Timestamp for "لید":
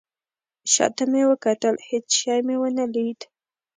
2.93-3.19